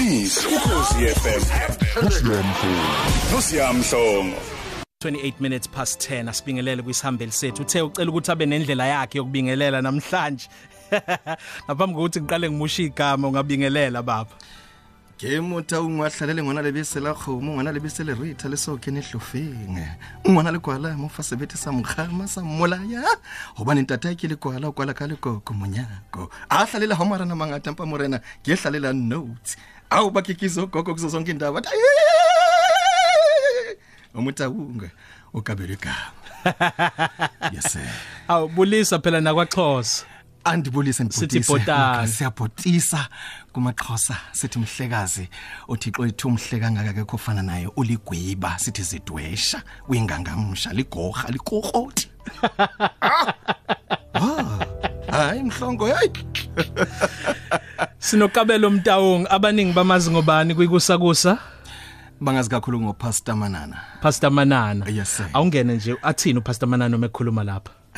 [0.00, 1.42] yiqiniso ukhosi FM
[3.32, 4.36] nosiyamhlongo
[5.04, 7.62] 28 minutes past 10 asibingelele kwisihambeli sethu.
[7.62, 10.48] Uthe ucela ukuthi abe nendlela yakhe yokubingelela namhlanje.
[11.64, 14.30] Ngaphambi kokuthi ngiqale ngimusha igama ungabingelela baba.
[15.18, 19.78] Game uta ungwahlalele ngwana lebese la khomo ngwana lebese le rita le so kene hlofeng
[20.28, 23.04] ngwana le kwala mo fa sebete sa mkhama sa molaya
[23.54, 27.36] hobane ntata ke le kwala o kwala ka le koko monyako a hlalela ha marana
[27.36, 29.56] mangata mpa morena ke hlalela notes.
[29.90, 31.62] Awu bakikizo gogo kuzo zonke indaba
[34.14, 34.90] umutaunga
[35.34, 36.12] ukabele igama
[37.52, 37.88] yes sir.
[38.28, 40.06] Awu bulisa phela nakwaXhosa.
[40.44, 42.08] Andibulise Sithi ndibhutise bhotani.
[42.08, 43.08] siyabhotisa
[43.52, 44.16] kumaxhosa.
[44.32, 45.28] Sithi mhlekazi
[45.68, 48.58] uthixo ethu umhle kangaka ke khofana naye uligwiba.
[48.58, 52.08] Sithi zidwesha uyingangamsha ligorha likoroti
[54.14, 54.66] Ah,
[55.10, 56.08] hayi mhlongo hey
[57.98, 61.38] sinokabelo mtawung abaningi bamazi ngobani kuyikusakusa
[62.20, 63.76] bangazi kakhulu ngopastor manana.
[64.02, 64.86] Pastor Manana.
[64.88, 65.26] Yes, sir.
[65.32, 67.72] awungene nje athini uPastor Manana uma ekhuluma lapha?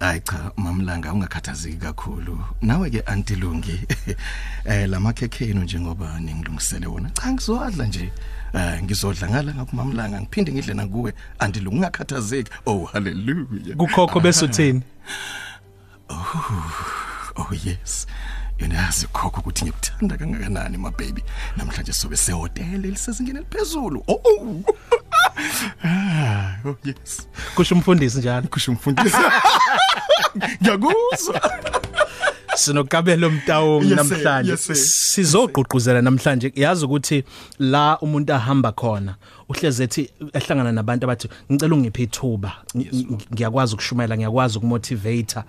[0.00, 2.38] Hayi cha mamlanga ungakhathazeki kakhulu.
[2.62, 3.80] Nawe ke antilungi
[4.64, 7.10] eh lamakhekheno njengoba ningilungisele wona.
[7.10, 8.12] Cha ngizowadla nje.
[8.54, 13.76] Eh ngizodla ngala ngaphamamlanga ngiphinde ngidle nakuwe antilungi ungakhathazeki oh hallelujah.
[13.76, 14.82] Kukhokho bese uthini?
[17.36, 18.06] Oh yes.
[18.58, 21.22] Yena yazi khokho ukuthi ngikuthanda kangakanani my baby.
[21.56, 24.04] Namhlanje sobe sehotel elisezingeni eliphezulu.
[24.08, 24.62] Oh oh.
[25.84, 27.28] ah oh yes.
[27.54, 28.48] Kusho umfundisi njalo.
[28.48, 29.16] Kusho umfundisi.
[30.62, 31.40] Ngiyakuzwa.
[32.56, 33.96] Sinokabelo mtawung Yes, sir.
[33.96, 34.50] namhlanje.
[34.50, 34.74] Yes, sir.
[34.76, 36.52] sizogqugquzela namhlanje.
[36.56, 37.24] Yazi ukuthi
[37.58, 39.14] la umuntu ahamba khona
[39.48, 42.52] uhleze ethi ehlangana nabantu abathi ngicela ungiphe ithuba.
[42.74, 45.40] Ng- ng- ngiyakwazi ukushumayela ngiyakwazi ukumotivate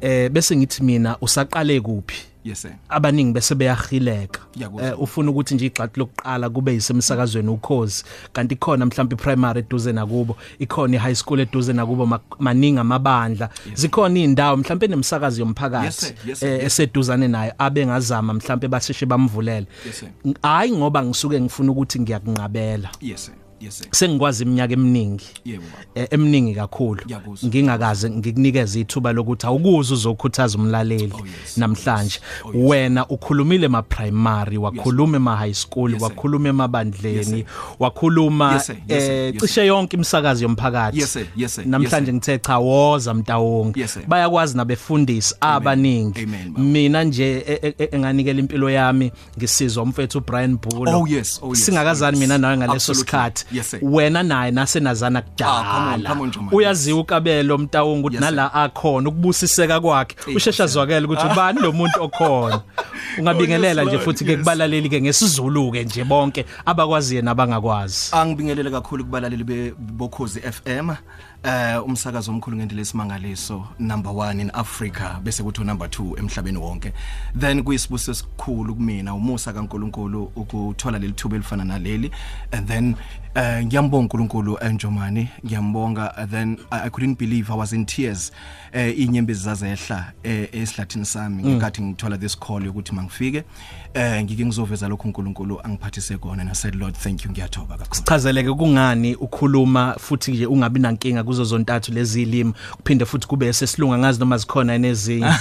[0.00, 2.16] eh bese ngithi mina usaqale kuphi?
[2.48, 4.88] Yes sir abaningi bese beyahileka Ngiyakuzwa.
[4.88, 10.36] eh ufuna ukuthi nje igxathi lokuqala kube yisemsakazweni ukhozi kanti khona mhlawumbe primary eduze nakubo
[10.58, 16.14] ikhona ihigh school eduze nakubo ma- maningi amabandla zikhona indawo mhlawumbe nemsakazi Yes, yomphakathi sir.
[16.26, 16.48] Yes, sir.
[16.48, 16.64] eh, Yes.
[16.72, 20.08] eseduzane naye abe ngazama mhlawumbe baseshe bamvulele Yes, sir.
[20.24, 25.62] Ng- hayi ngoba ngisuke ngifuna ukuthi ngiyakunqabela yes sir yes sir sengikwazi iminyaka eminingi yebo
[25.62, 27.48] baba eh, eminingi kakhulu Ngiyakuzwa.
[27.48, 31.56] ngingakaze ngikunikeze ithuba lokuthi awukuze uzokhuthaza umlaleli Oh, yes.
[31.58, 32.70] namhlanje Oh, yes.
[32.70, 36.08] wena ukhulumile ma primary wakhuluma ema high school Yes, sir.
[36.08, 37.44] wakhuluma Yes, emabandleni sir.
[37.78, 38.76] wakhuluma Yes, sir.
[38.88, 39.12] Yes, sir.
[39.12, 41.26] eh Yes, cishe yonke imsakazi yomphakathi Yes, sir.
[41.36, 41.62] Yes, sir.
[41.62, 42.14] Yes, namhlanje sir.
[42.14, 44.02] ngithe cha woza mtawonke Yes, sir.
[44.08, 46.64] bayakwazi nabefundisi abaningi Amen, baba.
[46.64, 51.38] mina nje e- e- e- enganikela impilo yami ngisizwa umfethu Brian Bulo Oh, yes.
[51.42, 51.64] Oh, yes.
[51.64, 52.28] singakazani Oh, yes.
[52.28, 53.04] mina nawe ngaleso Absolutely.
[53.04, 53.78] sikhathi Yes, sir.
[53.82, 56.56] wena naye nasenazana Ah, come on, kudala come on, Jomani.
[56.56, 58.30] uyaziwa ukabelo mtawungu ukuthi Yes, sir.
[58.36, 60.80] nala akhona ukubusiseka kwakhe Eh, ushesha yes, sir.
[60.80, 62.60] zwakela ukuthi ubani lo muntu okhona
[63.18, 64.40] ungabingelela Oh, yes, nje Lord, futhi ke yes.
[64.40, 70.90] kubalaleli ke ngesizulu ke nje bonke abakwaziye nabangakwazi angibingelele kakhulu kubalaleli be- bokhozi FM
[71.44, 76.92] eh umsakazo omkhulu ngendlela esimangaliso number 1 in Africa bese kuthi number 2 emhlabeni wonke.
[77.38, 82.10] Then kuyisibuso esikhulu kumina umusa kaNkuluNkulu ukuthola leli thuba elifana naleli.
[82.52, 82.96] And then
[83.34, 86.16] eh ngiyambonga uNkulunkulu enjomani ngiyambonga.
[86.16, 88.32] And then I, I couldn't believe I was in tears
[88.72, 91.42] eh inyembezi zazehla eh, esihlathini sami.
[91.42, 93.44] Ngikathi ngithola this call yokuthi mangifike
[93.94, 96.42] eh ngike ngizoveza lokho uNkulunkulu angiphathise kona.
[96.42, 98.02] And I said Lord thank you ngiyathoba kakhulu.
[98.04, 103.98] Chazeleke kungani ukhuluma futhi nje ungabi nankinga kuzo zontathu lezi ilimi kuphinde futhi kube sesilunga
[103.98, 105.32] ngazi noma zikhona nezinye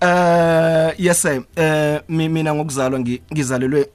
[0.00, 1.42] Eh yes sir.
[1.56, 3.88] Eh mi- mina ngokuzalwa ngi- ngizalelwe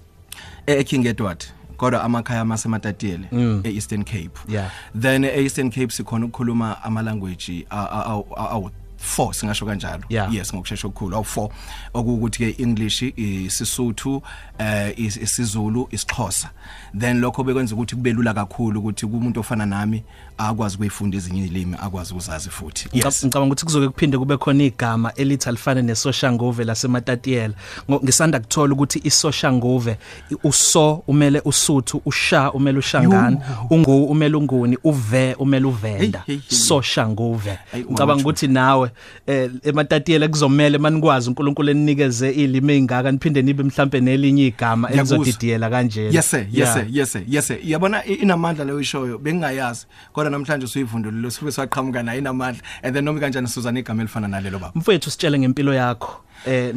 [0.66, 1.44] eKing Edward
[1.76, 3.28] kodwa amakhaya amasematatiyele
[3.64, 4.30] eEastern Cape.
[4.48, 4.70] Yeah.
[5.00, 8.70] then eEastern Cape sikhona ukukhuluma ama language awu
[9.18, 10.34] 4 singasho kanjalo Yeah.
[10.34, 11.48] yes ngokusheshsha okukhulu awu 4
[11.94, 13.02] okuwukuthi ke English
[13.46, 14.22] isisuthu
[14.58, 16.50] eh is- isiZulu isixhosa
[16.98, 20.02] then lokho bekwenza ukuthi kube lula kakhulu ukuthi kumuntu ofana nami
[20.38, 23.24] akwazi ukuyifunda ezinye izilimi akwazi ukuzazi futhi Yes.
[23.24, 27.54] Ngicabanga ukuthi kuzoke kuphinde kube khona igama elithi alifane nesoshangove lasematatiyela.
[27.90, 29.96] Ngo- Ngisanda kuthola ukuthi isoshangove
[30.32, 33.38] i- uso umele usuthu, usha umele ushangana,
[33.70, 36.22] ungu umele unguni, uve umele uvenda.
[36.26, 36.58] Hey, hey, hey.
[36.58, 37.50] Soshangove.
[37.50, 38.20] Hey, Ngicabanga ungabatsho.
[38.20, 38.90] ukuthi nawe
[39.26, 46.14] eh ematatiyela kuzomela manikwazi uNkulunkulu enikeze ilimi ezingaka niphinde nibe mhlambe nelinye igama elizodidiyela kanjena.
[46.14, 46.74] Yes sir, yes Yeah.
[46.74, 47.58] sir, yes sir, yes sir.
[47.64, 49.86] Yabona inamandla leyo ishoyo bengingayazi.
[50.12, 54.58] Kodwa namhlanje usuyivundulile sibe saqhamuka nayo inamandla and then noma kanjani sizana igama elifana nalelo
[54.58, 54.72] baba.
[54.74, 56.74] Mfowethu sitshele ngempilo yakho eh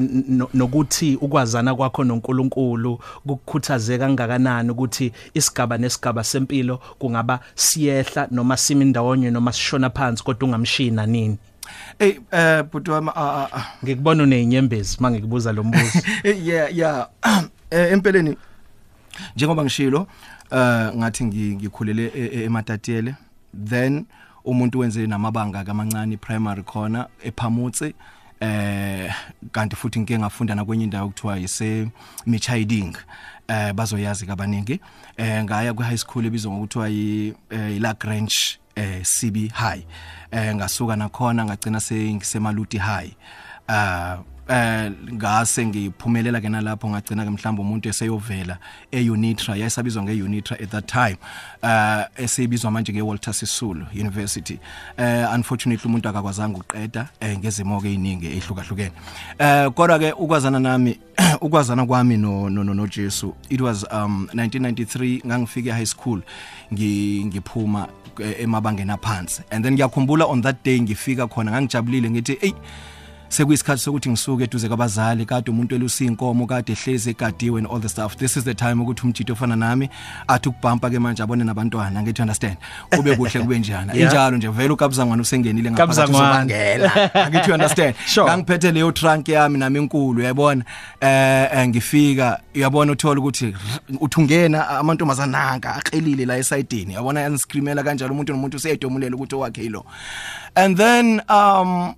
[0.54, 9.32] nokuthi ukwazana kwakho noNkulunkulu kukukhuthaze kangakanani ukuthi isigaba nesigaba sempilo kungaba siyehla noma simi ndawonye
[9.32, 11.38] noma sishona phansi kodwa ungamshina nini
[12.00, 13.66] hey eh bhuti wami ah, ah, ah.
[13.84, 16.00] ngikubona unezinyembezi mangikubuza lo mbuzo.
[16.24, 17.08] Eh, yeah yeah.
[17.72, 18.38] Eh empeleni
[19.36, 20.08] njengoba ngishilo
[20.52, 23.16] eh ngathi ngi- ngikhulele e- e- ematatiyele
[23.66, 24.06] then
[24.46, 27.94] umuntu wenze namabanga kamancane primary khona ephamutse
[28.40, 29.14] eh
[29.52, 31.88] kanti futhi ngike ngafunda na kwenye indawo kuthiwa yise
[32.26, 32.98] Michiding
[33.48, 34.80] eh bazoyazi kabaningi.
[35.18, 38.36] Eh ngaya ku high school ebizwa ngokuthiwa yi eh, La Grange
[38.76, 39.84] eh CB High.
[40.32, 43.12] Eh ngasuka nakhona ngagcina sengisemaluti High.
[43.68, 44.18] Ah
[44.50, 48.58] eh ngase ngiphumelela ke nalapho ngagcina ke mhlawumbe umuntu eseyovela
[48.92, 51.18] eUnitra yayisabizwa ngeUnitra at that time
[51.64, 54.60] uh esebizwa manje ngeWalter Sisulu University.
[54.98, 58.92] Eh unfortunately umuntu akakwazanga uqeda eh ngezimo ke eziningi ehlukahlukene
[59.40, 61.00] eh kodwa ke ukwazana nami
[61.42, 66.22] ukwazana kwami no no no, no Jesu it was um 1993 ngangifika high school
[66.74, 67.88] ngi ngiphuma
[68.20, 69.44] eh, emabangeni aphansi.
[69.52, 72.54] And then ngiyakhumbula on that day ngifika khona ngangijabulile ngithi hey
[73.30, 77.90] sekuyisikhathi sokuthi ngisuke eduze kwabazali kade umuntu elusa inkomo kade ehlezi egadiwe and all the
[77.90, 78.18] stuff.
[78.18, 79.90] This is the time ukuthi umjito ofana nami
[80.28, 82.58] athi ukubhampa ke manje abone nabantwana ngithi understand.
[82.96, 83.94] Kube kuhle kube njana.
[83.94, 84.08] Yeah.
[84.12, 86.30] injalo nje vele ukabuzangwana usengenile Kabuzangwana.
[86.30, 87.14] uzobangela.
[87.14, 87.96] Angithi you understand.
[88.08, 88.26] Sure.
[88.28, 90.64] ngangiphethe leyo trunk yami nami enkulu uyabona
[91.02, 93.54] eh eh, ngifika uyabona uthola ukuthi r-
[94.00, 96.94] uthi ungena amantombazana nanka aqelile la esayidini.
[96.94, 99.86] Yabona yaniscreamela kanjalo umuntu nomuntu useyidomulela ukuthi owakhe yilo
[100.56, 101.94] and then um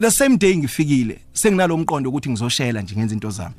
[0.00, 3.54] the same day ngifikile senginalomqondo ukuthi ngizoshela nje ngenza into zami.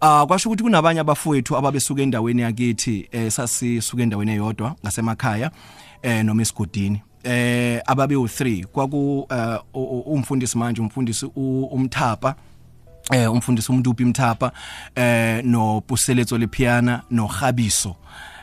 [0.00, 5.50] Ah kwasho ukuthi kunabanye abafowethu ababesuka endaweni yakithi eh sasisuka endaweni eyodwa ngasemakhaya
[6.02, 7.02] eh noma esigodini.
[7.24, 9.58] Eh ababe u3 kwaku eh,
[10.06, 12.34] umfundisi manje umfundisi umthapa
[13.12, 14.52] eh umfundisi umuntu uphi mthapa
[14.94, 17.96] eh no Puseletso lepiana no Khabiso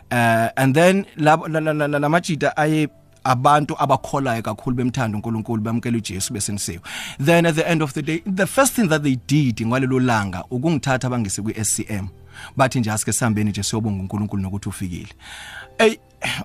[0.10, 2.88] eh and then la la- la- la- lamajita aye
[3.30, 6.80] abantu abakholayo kakhulu bemthanda uNkulunkulu bamkela uJesu besenisiwe.
[7.26, 10.44] Then at the end of the day the first thing that they did ngalelo langa
[10.52, 12.08] ukungithatha bangise kwiSCM
[12.58, 15.14] bathi nje asike sihambeni nje siyobonga uNkulunkulu nokuthi ufikile.
[15.78, 15.98] Ey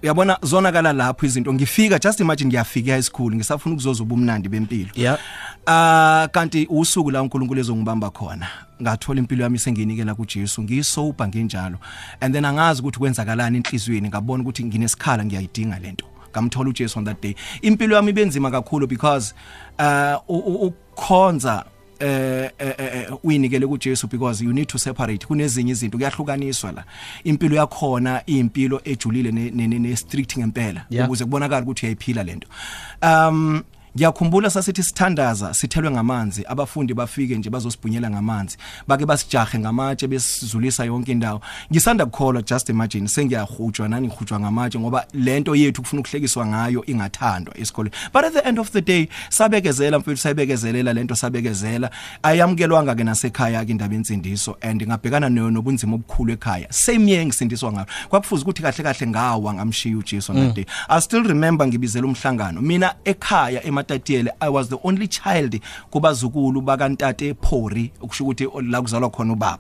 [0.03, 1.55] uyabona zonakala lapho izinto.
[1.55, 4.91] Ngifika just imagine ngiyafika high school ngisafuna ukuzoza ubumnandi bempilo.
[4.95, 5.19] Yeah.
[5.67, 8.49] Ah kanti usuku la uNkulunkulu ezongibamba khona
[8.83, 11.79] ngathola impilo yami sengiyinikela kuJesu ngiyisopa nginjalo
[12.21, 16.07] and then angazi ukuthi kwenzakalani enhlizweni ngabona ukuthi nginesikhala ngiyayidinga lento.
[16.35, 17.35] Ngamthola uJesu on that day.
[17.63, 19.35] Impilo yami ibenzima kakhulu because
[19.79, 21.65] uh u- u- ukukhonza
[22.01, 25.27] eh eh, eh, uyinikele kuJesu because you need to separate.
[25.27, 26.85] Kunezinye izinto kuyahlukaniswa la.
[27.25, 31.07] Impilo yakhona impilo ejulile ne, ne, ne, ne strict ngempela Yeah.
[31.07, 32.49] ukuze kubonakala ukuthi uyayiphila lento
[33.03, 33.63] um
[33.97, 36.45] ngiyakhumbula sasithi sithandaza sithelwe ngamanzi.
[36.49, 38.57] Abafundi bafike nje bazosibhunyela ngamanzi.
[38.89, 41.41] Bake basijahe ngamatshe besizulisa yonke indawo.
[41.73, 47.59] Ngisanda kukholwa just imagine sengiyahujwa nani ngihujwa ngamatshe ngoba lento yethu kufuna ukuhlekiswa ngayo ingathandwa
[47.59, 51.91] esikoleni but at the end of the day sabekezela mfethu sayibekezelela lento sabekezela.
[52.23, 56.73] Ayamukelwanga ke nasekhaya ke indaba yensindiso and ngabhekana nayo nobunzima obukhulu ekhaya.
[56.73, 60.67] Same year ngisindiswa ngayo kwakufuza ukuthi kahle kahle ngawa ngamshiya uJesu on that day.
[60.89, 62.61] I still remember ngibizela umhlangano.
[62.61, 65.61] Mina ekhaya ematatiyele i was the only child
[65.91, 69.59] kubazukulu bakantate Phori ukusho ukuthi la kuzalwa khona ubaba.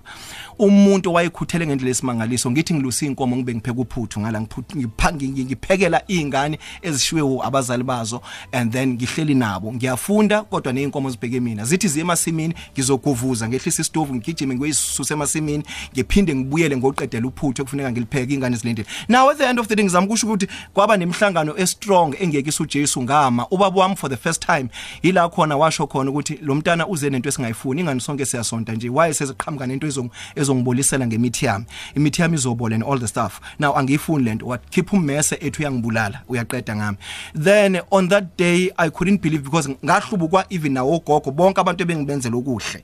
[0.58, 6.58] Umuntu owayekhuthele ngendlela esimangaliso ngithi ngilusa inkomo ngibe ngipheka uphuthu ngala ngiphuthu ngiphangi ngiphekela izingane
[6.82, 8.22] ezishiwe abazali bazo
[8.52, 9.72] and then ngihleli nabo.
[9.72, 11.64] Ngiyafunda kodwa neinkomo zibheke mina.
[11.64, 18.34] Zithi ziye emasimini ngizokuvuza ngehlisa isitovu ngigijime ngiyisuse emasimini ngiphinde ngibuyele ngoqedela uphuthu ekufuneka ngilipheke
[18.34, 21.66] ingane zilindele now at the end of the day ngizama ukusho ukuthi kwaba nemhlangano e
[21.66, 23.46] strong engekisa uJesu ngama.
[23.50, 24.68] Ubaba wami for the first time
[25.02, 28.88] ila khona washo khona ukuthi lo mntana uze nento esingayifuni ingane sonke siyasonta nje.
[28.88, 30.10] Waye seziqhamuka nento ezong
[30.44, 31.64] ezongibolisela ngemithi yami.
[31.96, 33.40] Imithi yami izobola and all the stuff.
[33.58, 36.20] Now angiyifuni lento what keep ummese ethu uyangibulala.
[36.28, 36.98] Uyaqeda ngami.
[37.34, 42.36] Then on that day i couldn't believe because ngahlubukwa even nawo gogo bonke abantu ebengibenzela
[42.36, 42.82] okuhle.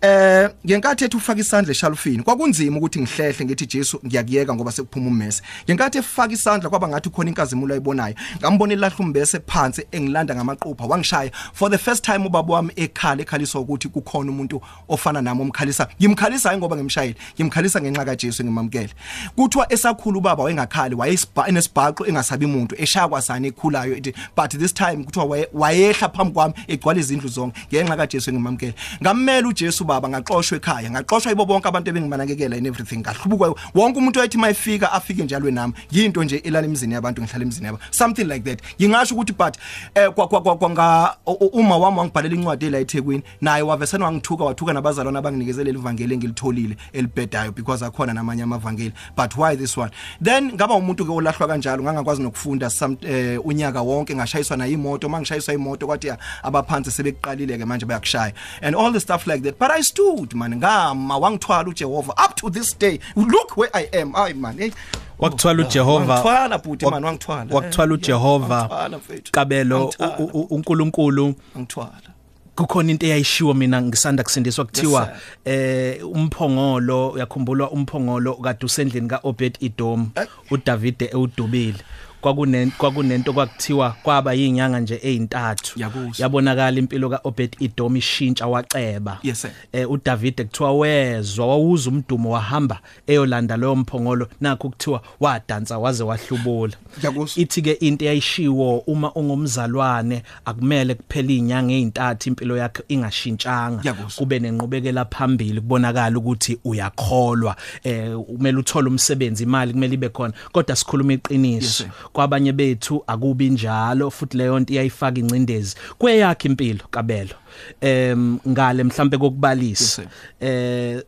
[0.00, 5.42] Eh ngenkathi ethu ufaka isandla eshalufini kwakunzima ukuthi ngihlehle ngithi Jesu ngiyakuyeka ngoba sekuphuma ummese
[5.64, 8.14] ngenkathi efaka isandla kwaba ngathi khona inkazimulo ayibonayo.
[8.38, 10.86] Ngambona ilahla umbese phansi engilanda ngamaqupha.
[10.86, 11.30] Wangishaya.
[11.52, 15.88] For the first time ubaba wami ekhala ekhaliswa ukuthi kukhona umuntu ofana nami omkhalisa.
[16.00, 18.88] Ngimkhalisa hayi ngoba ngimshayile ngimkhalisa ngenxa kaJesu ngimamkele
[19.36, 25.04] kuthiwa esakhulu ubaba wayengakhali wayesibha enesibhaqo engasabi umuntu eshakwa sane ekhulayo ethi but this time
[25.04, 30.56] kuthiwa waye- wayehla phambi kwami egcwala izindlu zonke ngenxa kaJesu ngimamkele ngammela uJesu baba ngaxoshwa
[30.58, 32.96] ekhaya ngaxoshwa yibo bonke abantu ebengimanakekela and everything.
[33.00, 35.72] Ngahlubuka wonke umuntu wayethi mayifika afike njalo nami.
[35.90, 37.78] Yinto nje elala emizini yabantu ngihlala emizini yabo.
[37.90, 38.62] Something like that.
[38.80, 39.56] Ngingasho ukuthi but
[39.94, 43.62] eh kwa- kwa- kwa- kwa- kwanga u- u- uma wami wangibhalela incwadi la eThekwini naye
[43.62, 46.76] wavesena wangithuka wathuka nabazalwane abanginikeze leli vangeli engilitholile.
[46.92, 48.92] Elibhedayo because akhona namanye amavangeli.
[49.16, 49.90] But why this one?
[50.20, 55.08] Then ngaba umuntu ke olahlwa kanjalo ngangakwazi nokufunda some eh, unyaka wonke ngashayiswa na imoto
[55.08, 58.32] mangishayiswa imoto kwathi ya, abaphansi sebeqalile ke manje bayakushaya.
[58.62, 59.58] And all the stuff like that.
[59.58, 62.12] But i stood man ngama wangithwala uJehova.
[62.24, 64.14] Up to this day look where i am.
[64.16, 64.70] Ay man hey
[65.18, 66.14] wakuthwala uJehova.
[66.14, 67.54] wangithwala bhuti wak- man wangithwala.
[67.54, 68.54] wakuthwala Eh, uJehova.
[68.56, 69.32] wangithwala mfethu.
[69.32, 70.18] kabelo Wangithwala.
[70.18, 71.34] u- u- uNkulunkulu.
[71.58, 72.13] Ngithwala
[72.56, 79.58] kukhona into eyayishiwo mina ngisanda kusindiswa kuthiwa Yes, eh umphongolo uyakhumbula umphongolo kade usendlini kaObed
[79.60, 80.26] Edom Eh.
[80.50, 81.78] uDavide ewudubile
[82.24, 86.22] kwakune kwakunento kwakuthiwa kwaba yinyanga nje ezintathu Yakusho.
[86.22, 89.50] yabonakala impilo kaObed Edom ishintsha waceba Yes, sir.
[89.72, 96.72] eh uDavide kuthiwa wezwa wawuza umdumo wahamba eyolanda loyo mphongolo nakho kuthiwa wadansa waze wahlubula
[97.02, 97.40] Yakusho.
[97.40, 104.18] ithi ke into eyayishiwo uma ungumzalwane akumele kuphela izinyanga ezintathu impilo yakhe ingashintshanga Yakusho.
[104.18, 110.76] kube nenqubekela phambili kubonakala ukuthi uyakholwa eh kumele uthole umsebenzi imali kumele ibe khona kodwa
[110.76, 111.90] sikhuluma Yes, iqiniso sir.
[112.14, 117.34] Kwabanye bethu akubi njalo futhi leyo nto iyayifaka incindezi kweyakhe impilo kabelo.
[117.80, 120.02] Em ngale mhlambe kokubalisa.
[120.40, 121.02] Eh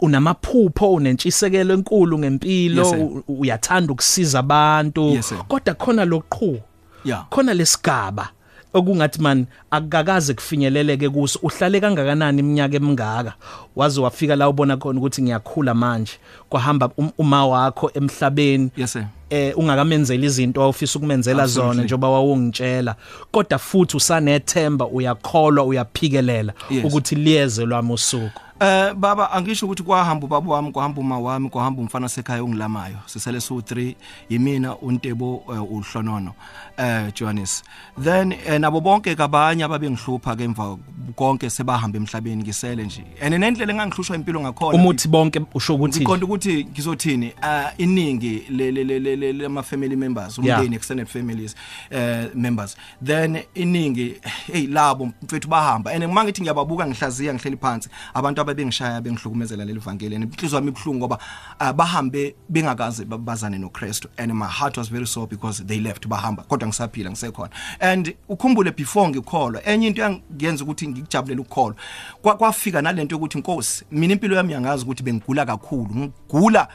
[0.00, 5.18] unamaphupho unentshisekelo enkulu ngempilo uyathanda ukusiza abantu.
[5.48, 6.58] Kodwa khona loqhuu
[7.04, 7.26] Yeah.
[7.30, 8.28] khona lesigaba
[8.74, 13.32] okungathi man akakaze kufinyeleleke kuso uhlale kangakanani iminyaka emingaka
[13.76, 16.12] waze wafika la ubona khona ukuthi ngiyakhula manje
[16.48, 19.04] kwahamba um- uma wakho emhlabeni Yes, sir.
[19.30, 21.74] eh ungakamenzela izinto awufisa ukumenzela Absolutely.
[21.74, 22.94] zona njoba wawungitshela
[23.30, 26.84] kodwa futhi usanethemba uyakholwa uyaphikelela Yes.
[26.84, 31.82] ukuthi liyeze lwami usuku Eh baba angisho ukuthi kwahamba ubaba wami kwahamba uma wami kwahamba
[31.82, 32.96] umfana sekhaya ongilamayo.
[33.06, 33.94] Sisele su 3
[34.28, 36.34] yimina uNtebo eh, uHlonono.
[36.76, 37.62] Eh Johannes.
[37.98, 40.78] Then eh, nabo bonke kabanye ababengihlupha ke emva
[41.16, 43.04] konke sebahamba emhlabeni ngisele nje.
[43.20, 47.32] And nendlela engangihlushwa impilo ngakhona umuthi bonke usho ukuthi ngiqonda ukuthi ngizothini?
[47.42, 51.56] Uh, iningi le lama family members umndeni extended families
[51.90, 52.76] uh, members.
[53.04, 54.20] Then iningi
[54.52, 55.90] hey labo mfethu bahamba.
[55.90, 60.98] And mangithi ngiyababuka ngihlaziya ngihleli phansi abantu ababengishaya bengihlukumezela leli vangeli and inhliziyo yami ibhlungu
[60.98, 61.18] ngoba
[61.60, 66.06] uh, bahambe bengakaze ba- bazane noKristu and my heart was very sore because they left
[66.06, 67.50] bahamba kodwa ngisaphila ngisekhona.
[67.80, 71.76] And ukhumbule before ngikholwa enye into yangenza ukuthi ngikujabulela ukukholwa
[72.22, 76.68] Kwa- kwafika nalento ukuthi inkosi mina impilo yami yangazi ukuthi bengigula kakhulu ngigula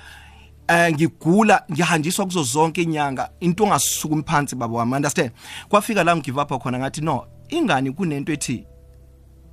[0.68, 5.32] eh ngigula ngihanjiswa kuzo zonke inyanga into ongasukumi phansi baba wami understand?
[5.70, 8.66] Kwafika la ngigive up khona ngathi no ingani kunento ethi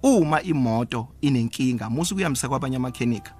[0.05, 3.33] uma imoto inenkinga musu kuyamisa kwabanye amakhenika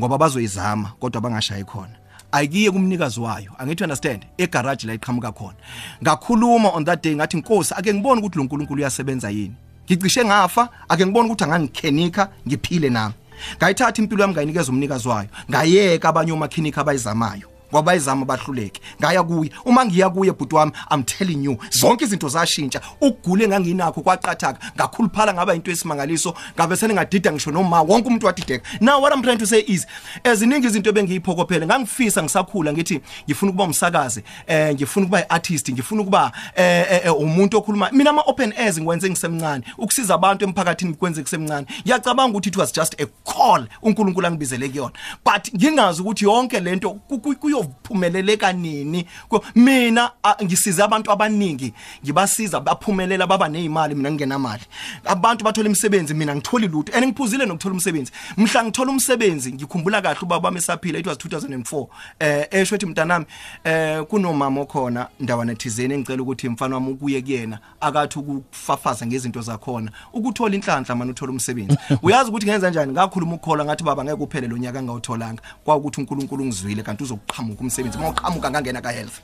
[0.00, 1.96] ngoba bazoyizama kodwa bangashayi khona.
[2.32, 5.56] Ayikiye kumnikazi wayo angithi understand egarage la iqhamuka khona.
[6.02, 9.54] Ngakhuluma on that day ngathi inkosi ake ngibone ukuthi lo nkulunkulu uyasebenza yini.
[9.84, 13.14] Ngicishe ngafa ake ngibone ukuthi angangikhenika ngiphile nami.
[13.56, 15.28] Ngayithatha impilo yami ngayinikeza umnikazi wayo.
[15.50, 17.59] Ngayeka abanye omakhenika abayizamayo.
[17.72, 18.80] Ngoba bayizama bahluleke.
[19.00, 19.50] Ngaya kuye.
[19.64, 22.80] Uma ngiya kuye bhuti wami i'm telling you zonke izinto zashintsha.
[23.00, 24.58] Ukugule enganginakho kwaqathaka.
[24.76, 29.38] Ngakhuluphala ngaba into esimangaliso ngabe seningadida ngisho noma wonke umuntu wadideka now what i'm trying
[29.38, 29.86] to say is
[30.24, 36.32] eziningi izinto bengiyiphokophele ngangifisa ngisakhula ngithi ngifuna ukuba umsakazi eh ngifuna ukuba iartist ngifuna ukuba
[36.56, 37.90] eh, eh, eh, umuntu okhuluma.
[37.92, 39.64] Mina ama open airs ngikwenze ngisemncane.
[39.78, 41.66] Ukusiza abantu emphakathini ngikwenze ngisemncane.
[41.82, 44.92] Ngiyacabanga ukuthi it was just a call uNkulunkulu angibizele kuyona.
[45.24, 51.74] But ngingazi ukuthi yonke lento ku- ku- kuyophumeleleka nini Ku- mina a- ngisiza abantu abaningi
[52.04, 54.62] ngibasiza baphumelela baba nezimali mina ngingenamali
[55.04, 56.92] abantu bathola imisebenzi mina ngitholi lutho.
[56.94, 58.12] And ngiphuzile nokuthola umsebenzi.
[58.36, 61.86] Mhla ngithola umsebenzi ngikhumbula kahle ubaba wami esaphila it was 2004
[62.20, 63.26] eh esho ethi mntanami
[63.64, 69.90] eh kunomama okhona ndawana thizeni engicela ukuthi mfana wami ukuye kuyena akathi ukufafaza ngezinto zakhona.
[70.12, 71.76] Ukuthola inhlanhla manje uthola umsebenzi.
[72.02, 76.42] Uyazi ukuthi ngenza kanjani ngakhuluma ukukhola ngathi baba ngeke uphele lo nyaka ngawutholanga kwaukuthi uNkulunkulu
[76.42, 77.04] ungizwile kanti
[77.50, 79.20] uzoqhamuka umsebenzi uma uqhamuka ngangena ka health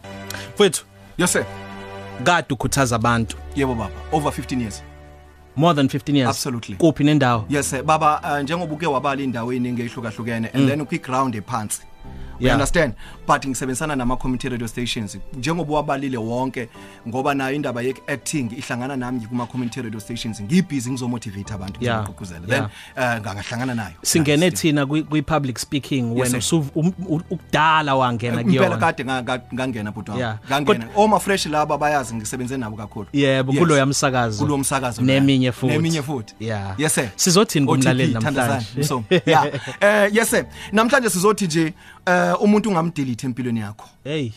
[0.55, 0.85] mfethu
[1.27, 1.45] sir.
[2.25, 3.37] Kade ukhuthaza abantu.
[3.57, 3.93] Yebo baba.
[4.13, 4.83] Over 15 years.
[5.57, 6.29] More than 15 years.
[6.31, 6.77] Absolutely.
[6.77, 7.45] kuphi nendawo?
[7.49, 11.83] Yes baba uh, njengoba uke wabala indaweni ngehlukahlukene and then ukwi ground ephansi.
[12.39, 12.53] Yeah.
[12.55, 12.93] understand.
[13.27, 15.17] But ngisebenzisana nama community radio stations.
[15.39, 16.69] Njengoba wabalile wonke
[17.09, 20.41] ngoba nayo indaba ye acting ihlangana nami kuma community radio stations.
[20.43, 22.01] Ngibhizi ngizomotivate abantu Yeah.
[22.03, 23.95] ngizogqugquzela then uh, ngahlangana nayo.
[24.03, 24.57] Singene Nice.
[24.63, 26.39] thina kwi kwi public speaking Yes, wena sir.
[26.39, 28.77] usu um- u- ukudala wangena impela kuyona.
[28.77, 30.39] kade nga- nga- ngangena bhuti Yeah.
[30.51, 33.07] wami ngangena oma fresh laba bayazi ngisebenze nabo kakhulu.
[33.13, 33.59] Yebo Yes.
[33.61, 35.73] kulo yamsakazo kulo msakazo neminye futhi.
[35.73, 36.35] Neminye futhi.
[36.41, 36.75] Yeah.
[36.81, 37.09] Yes sir.
[37.17, 39.05] Sizothini OTP, kumlaleli Thandazani, namhlanje Msomi.
[39.27, 39.47] yeah.
[39.81, 40.45] Eh yes sir.
[40.73, 41.75] Namhlanje sizothi nje
[42.07, 43.89] eh umuntu ungamdelete empilweni yakho.
[44.05, 44.31] Hey.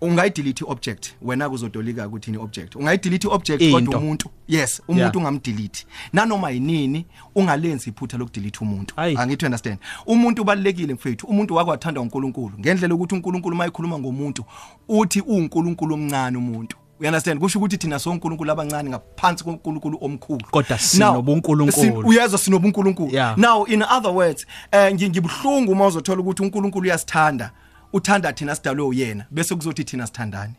[0.00, 3.76] Ungayidelete iobject wena kuzodolika ukuthi ni object ungayidelete iobject Into.
[3.76, 4.28] kodwa umuntu?
[4.48, 4.88] Yes Yeah.
[4.88, 5.86] umuntu ungamdelete.
[6.12, 8.94] Nanoma yinini ungalenzi iphutha lokudelete umuntu.
[8.96, 9.16] Ayi.
[9.16, 9.78] angithi understand.
[10.06, 11.26] Umuntu ubalekile mfethu.
[11.26, 12.58] Umuntu wakwathanda uNkulunkulu.
[12.58, 14.44] Ngendlela ukuthi uNkulunkulu mayikhuluma ngomuntu
[14.88, 16.76] uthi uNkulunkulu omncane umuntu.
[17.00, 17.40] You understand.
[17.40, 20.44] Kusho ukuthi thina sonkulunkulu abancane ngaphansi konkulunkulu omkhulu.
[20.50, 21.72] Kodwa Now, sinobuNkulunkulu.
[22.02, 23.12] si- uyezwa sinobunkulunkulu.
[23.12, 23.36] Yeah.
[23.38, 27.50] now in other words eh ngi- ngibhlungu uma uzothola ukuthi uNkulunkulu uyasithanda.
[27.92, 30.54] Uthanda thina sidalwe uyena bese kuzothi thina sithandani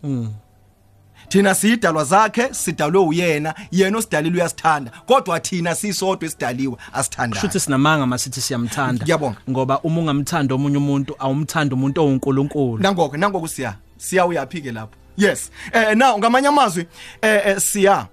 [1.29, 4.91] thina siyidalwa zakhe sidalwe uyena yena osidalile uyasithanda.
[5.05, 9.03] Kodwa thina sisodwa esidaliwe asithandani Shuthi sinamanga masithi siyamthanda.
[9.05, 9.38] Ngiyabonga.
[9.50, 12.84] ngoba uma ungamthanda omunye umuntu awumthanda umuntu owuNkulunkulu.
[12.84, 14.96] Nangoko nangoko siya siya uyaphi ke lapho?
[15.20, 15.52] Yes.
[15.74, 16.86] Eh now ngamanye amazwi
[17.22, 18.08] eh eh, siya.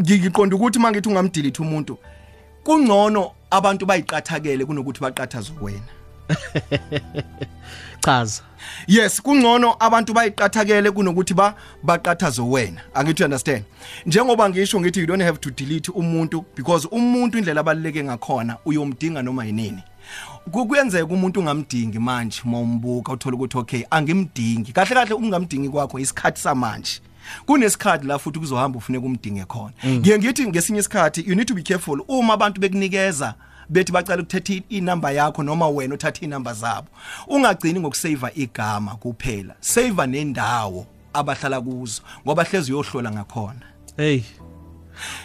[0.00, 1.98] Ngiqonda ukuthi mangithi ungamdelete umuntu
[2.64, 5.92] kungcono abantu bayiqathakele kunokuthi baqathaze wena
[8.04, 8.42] chaza.
[8.86, 13.64] Yes kungcono abantu bayiqathakele kunokuthi ba baqathaze wena angithi understand?
[14.06, 19.22] Njengoba ngisho ngithi you don't have to delete umuntu because umuntu indlela abaluleke ngakhona uyomdinga
[19.22, 19.82] noma yinini.
[20.50, 24.72] Kuyenzeka umuntu ungamdingi manje uma umbuka uthola ukuthi okay angimdingi.
[24.72, 27.00] Kahle kahle ungamdingi kwakho isikhathi samanje.
[27.46, 29.72] Kunesikhathi la futhi kuzohamba ufuneka umdinge khona.
[29.86, 33.34] Ngiye ngithi ngesinye isikhathi you need to be careful uma abantu bekunikeza
[33.68, 36.88] bethi bacala ukuthatha i- inamba yakho noma wena uthatha inamba zabo.
[37.28, 39.54] Ungagcini ngokusave igama kuphela.
[39.60, 43.60] Save nendawo abahlala kuzo ngoba hlezi uyohlola ngakhona.
[43.96, 44.22] Hey.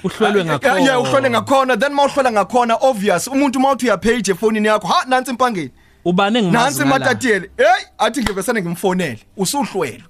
[0.03, 1.77] Uhlwelwe ngakho yeah, yeah uhlole ngakhona.
[1.77, 3.27] Then mawuhlola ngakhona obvious.
[3.27, 5.71] Umuntu mawuthi uya page efonini yakho ha nansi impangeni
[6.05, 6.99] ubane ngimazi nansi ngala.
[6.99, 9.19] matatiyele hey athi ngivesane ngimfonele.
[9.37, 10.03] Usuhlwele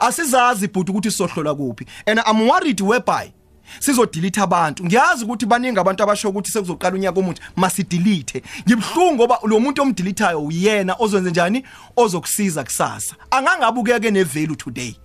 [0.00, 1.86] asizazi but ukuthi sizohlola kuphi.
[2.06, 3.32] And i'm worried whereby
[3.78, 4.84] sizodelete abantu.
[4.84, 10.44] Ngiyazi ukuthi baningi abantu abasho ukuthi sekuzoqala unyaka omuthi masidelete ngibhlungu ngoba lo muntu omdeletayo
[10.44, 11.64] uyena ozwenze njani?
[11.96, 13.14] Ozokusiza kusasa.
[13.30, 14.96] Angangabukeke nevalue today.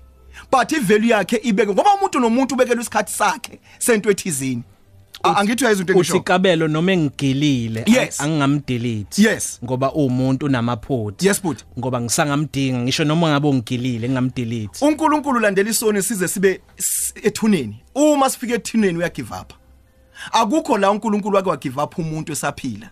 [0.52, 4.64] But ivalue yakhe ibeke ngoba umuntu nomuntu ubekela isikhathi sakhe sento ethizini
[5.24, 6.20] A- angithi uyayizinto uthi engisho?
[6.24, 8.22] kabelo noma engigilile Yes.
[8.22, 9.60] angingamdelete Yes.
[9.64, 16.04] ngoba umuntu unamaphutha yes but ngoba ngisangamdinga ngisho noma ngabe ungigilile ngingamdelete uNkulunkulu landela isoni
[16.04, 17.84] size sibe s- ethuneni.
[17.96, 19.54] Uma sifike ethuneni uya give up.
[20.32, 22.90] Akukho la uNkulunkulu wake wa give up umuntu esaphila.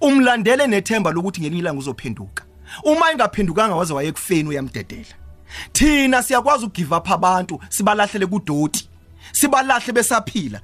[0.00, 2.44] Umlandele nethemba lokuthi ngelinye ilanga uzophenduka.
[2.84, 5.14] Uma engaphendukanga waze wayekufeni uyamdedela.
[5.72, 8.88] Thina siyakwazi ukugive up abantu sibalahlele kudoti
[9.32, 10.60] sibalahle besaphila.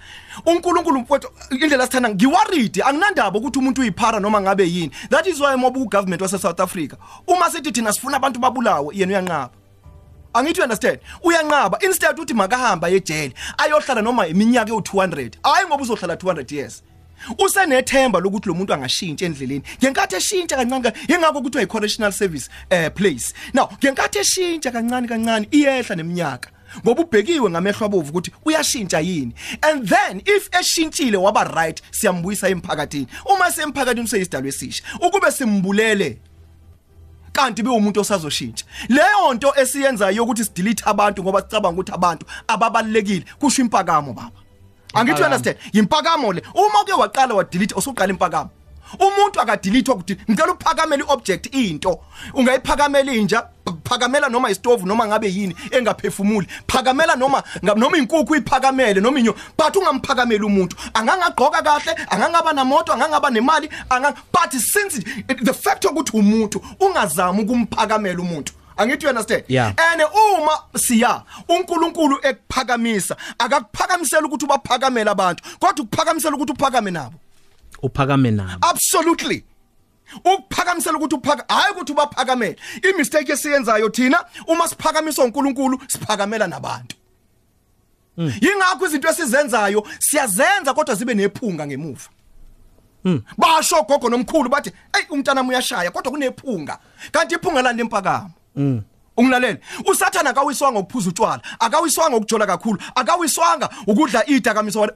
[0.47, 4.90] uNkulunkulu mfowethu indlela sithanda ngiworried anginandaba ukuthi umuntu uyiphara noma ngabe yini.
[5.11, 9.12] That is why mobu government wase South Africa uma sithi thina sifuna abantu babulawe yena
[9.12, 9.51] uyanqaba.
[10.35, 10.99] Angithi understand?
[11.23, 16.83] Uyanqaba instead uthi makahamba ejele ayohlala noma iminyaka ewu200 hayi ngoba uzohlala 200 years.
[17.38, 19.62] Usenethemba lokuthi lo muntu angashintsha endleleni.
[19.82, 23.35] Ngenkathi eshintsha kancane ka- yingakho kuthiwa i-correctional service eh place.
[23.54, 26.50] Now ngenkathi eshintsha kancane kancane iyehla neminyaka.
[26.85, 29.35] Ngoba ubhekiwe ngamehlo abovu ukuthi uyashintsha yini.
[29.62, 33.06] And then if eshintshile waba right siyambuyisa emphakathini.
[33.26, 36.18] Uma semphakathini useyisidalwe esisha ukube simbulele
[37.32, 38.64] kanti bewumuntu osazoshintsha.
[38.88, 44.41] Leyo nto esiyenzayo ukuthi sidelete abantu ngoba sicabanga ukuthi abantu ababalekile kusho impakamo baba.
[44.94, 46.42] Angithi understand yimpakamo le.
[46.55, 48.50] Uma ke waqala wa delete usuqala impakamo.
[48.98, 51.98] Umuntu akadelete ukuthi ngicela ukuphakamela iobject into.
[52.35, 53.48] Ungayiphakamela inja
[53.85, 56.46] phakamela noma istove noma ngabe yini engaphefumuli.
[56.66, 60.76] Phakamela noma noma inkukhu iphakamele noma inyo but ungamphakamela umuntu.
[60.94, 68.20] Angangagqoka kahle angangaba namoto angangaba nemali anga but since the fact ukuthi umuntu ungazama ukumphakamela
[68.20, 68.52] umuntu
[68.83, 69.75] angithi you understand Yeah.
[69.77, 77.14] and uma siya uNkulunkulu ekuphakamisa akakuphakamisela ukuthi ubaphakamele abantu kodwa ukuphakamisela ukuthi uphakame nabo.
[77.83, 78.66] Uphakame nabo.
[78.68, 79.45] Absolutely.
[80.25, 82.57] Ukuphakamisela ukuthi uphaka hayi ukuthi ubaphakamele.
[82.90, 86.97] Imistake esiyenzayo thina uma siphakamisa uNkulunkulu siphakamela nabantu.
[88.16, 92.09] Yingakho izinto esizenzayo siyazenza kodwa zibe nephunga ngemuva.
[93.38, 96.79] Basho gogo nomkhulu bathi hey umntana uyashaya kodwa kunephunga.
[97.11, 97.83] Kanti iphunga lande
[98.57, 98.83] impakamo
[99.17, 104.93] ungilalela usathana akawiswanga ukuphuza utshwala akawiswanga ukujola kakhulu akawiswanga ukudla idakamisa wale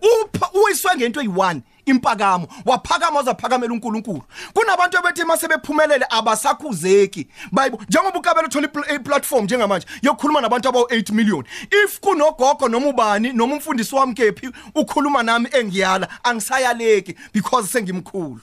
[0.55, 2.49] uwiswe ngento eyi1 impakamo.
[2.64, 4.23] Waphakama wazaphakamela uNkulunkulu.
[4.55, 7.29] Kunabantu abethi mase bephumelele abasakhuzeki.
[7.53, 11.45] Bayibo njengoba ukabela uthola ipl- iplatform njengamanje yokukhuluma nabantu abawu 8 million.
[11.85, 18.40] If kunogogo noma ubani noma umfundisi wami kephi ukhuluma nami engiyala angisayaleki because sengimkhulu.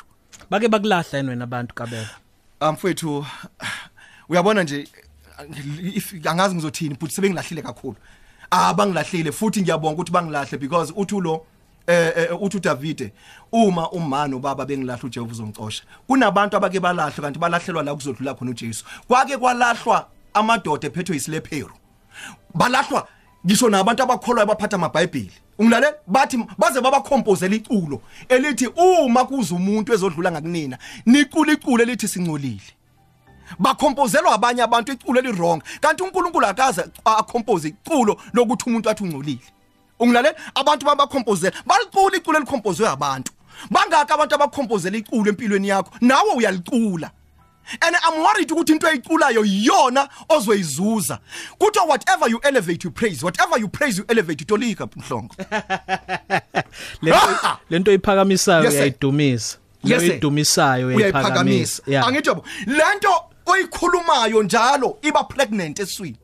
[0.49, 2.09] Bake bakulahla yini wena abantu kabela
[2.59, 3.25] amfethu
[4.29, 4.89] uyabona nje if
[6.29, 7.95] angazi ngizothini but sebengilahlile kakhulu.
[8.51, 11.45] Abangilahlile futhi ngiyabonga ukuthi bangilahle because uthi lo
[11.87, 13.11] eh eh, uthi uDavide
[13.51, 18.85] uma umano baba bengilahla uJehova uzongicosha kunabantu abake balahlwa kanti balahlelwa la kuzodlula khona uJesu.
[19.07, 21.73] Kwake kwalahlwa amadoda ephethwe isilephero
[22.55, 23.07] balahlwa
[23.45, 25.31] ngisho nabantu abakholwayo baphatha amabhayibheli.
[25.59, 32.61] Ungilalela bathi baze babakhompozela iculo elithi uma kuza umuntu ezodlula ngakunina niqula iculo elithi singcolile.
[33.59, 39.41] Bakhompozelwa abanye abantu iculo elirong kanti uNkulunkulu akaze akompose iculo lokuthi umuntu athi ungcolile.
[39.99, 40.35] Ungilalela?
[40.55, 43.31] Abantu babakhompozela balicula iculo elikhompozwe abantu.
[43.71, 45.91] Bangaka abantu abakhompozela iculo empilweni yakho?
[46.01, 47.11] Nawe uyalicula
[47.81, 51.19] and i'm worried ukuthi into eyiculayo iyona ozoyizuza.
[51.57, 53.23] Kuthiwa whatever you elevate you praise.
[53.23, 54.41] Whatever you praise you elevate.
[54.43, 55.35] Utolika mhlongo.
[57.01, 57.57] Lento Ah!
[57.69, 58.79] lento iphakamisayo Yes, sir.
[58.79, 59.57] uyayidumisa.
[59.83, 60.09] Yes, sir.
[60.09, 62.07] uyidumisa uyayiphakamisa yeah.
[62.07, 63.09] Angithi yabo lento
[63.45, 66.17] oyikhulumayo njalo iba pregnant eswini.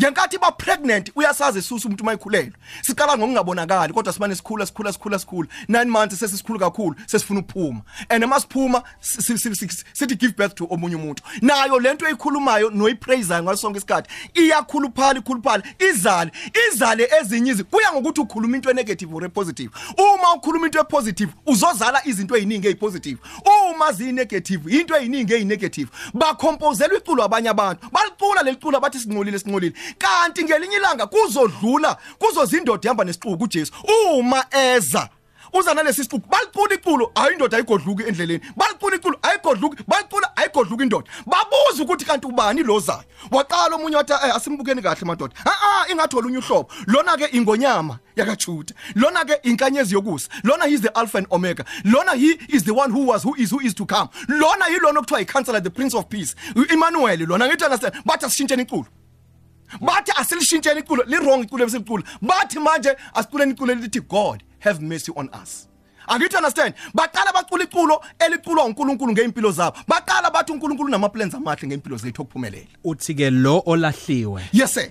[0.00, 5.48] Ngenkathi iba pregnant uyasazi isusu umuntu mayikhulelwe siqala ngokungabonakali kodwa simane sikhula sikhula sikhula sikhula.
[5.68, 10.66] 9 months sesisikhulu kakhulu sesifuna ukuphuma and masiphuma si- si- si- sithi give birth to
[10.70, 11.22] omunye umuntu.
[11.42, 16.30] Nayo lento eyikhulumayo noyipraiseayo ngasonke isikhathi iyakhuluphala ikhuluphala izale
[16.72, 22.02] izale ezinye izi kuya ngokuthi ukhuluma into enegative or positive uma ukhuluma into epositive uzozala
[22.06, 23.18] izinto eziningi ezipositive
[23.80, 27.88] uma zinegative into eziningi ezinegative bakhompozelwa iculo abanye abantu.
[27.90, 29.74] Balicula leculo bathi sinqolile sinqolile.
[29.98, 33.72] Kanti ngelinye ilanga kuzodlula kuzozindoda ihamba nesixuku kuJesu.
[34.14, 35.08] Uma eza
[35.52, 38.40] uza nalesi siquku balicula iculo hayi indoda ayigodluki endleleni.
[38.56, 41.10] Balicula iculo ayigodluki balicula ayigodluki indoda.
[41.26, 43.04] Babuza ukuthi kanti ubani lo zayo?
[43.30, 45.34] Waqala omunye wathi eh asimbukeni kahle madoda.
[45.44, 46.68] A a ingathola unye uhlobo.
[46.86, 51.64] Lona ke ingonyama yakajuda lona ke inkanyezi yokusa lona he is the alpha and omega
[51.84, 55.00] lona he is the one who was who is who is to come lona yilona
[55.00, 56.34] okuthiwa icounselor the prince of peace
[56.70, 58.86] Emmanuel lona ngithi understand bathi asishintsheni iculo.
[59.80, 64.42] Bathi asilishintsheni iculo li wrong iculo ebesicula bathi manje asiculeni iculo elithi God.
[64.60, 65.66] Have mercy on us.
[66.08, 66.74] Angithi understand?
[66.94, 69.76] Baqala bacula iculo eliculwa uNkulunkulu ngeimpilo zabo.
[69.88, 72.66] Baqala bathi uNkulunkulu unama plans amahle ngeimpilo zethu okuphumelela.
[72.84, 74.90] Uthi ke lo olahliwe yes sir.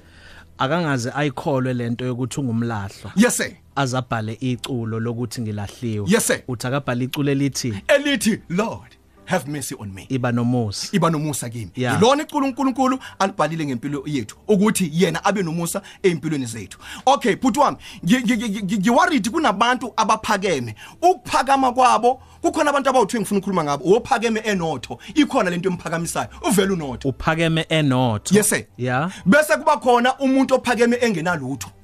[0.58, 3.52] akangaze ayikholwe lento yokuthi ungumlahlo yes sir.
[3.76, 6.06] Azabhale iculo lokuthi ngilahliwe.
[6.10, 6.42] Yes, sir.
[6.48, 8.99] uthi akabhale iculo elithi elithi Lord
[9.30, 10.06] have mercy on me.
[10.10, 10.90] Iba nomusa.
[10.92, 11.72] Iba nomusa kimi.
[11.76, 11.98] Yeah.
[11.98, 16.78] ilona iculo uNkulunkulu alibhalile ngempilo yethu ukuthi yena abe nomusa empilweni zethu.
[17.06, 20.76] Okay bhuti wami ngi- ngi- ngi- ngi- ngiworried kunabantu abaphakeme.
[21.02, 25.00] Ukuphakama kwabo kukhona abantu abawuthi ngifuna ukukhuluma ngabo ophakeme enotho.
[25.16, 27.10] Ikhona lento emphakamisayo uvela unotho.
[27.10, 28.36] Uphakeme enotho.
[28.36, 28.64] Yes sir.
[28.78, 29.12] Yeah.
[29.26, 31.70] Bese kuba khona umuntu ophakeme engenalutho.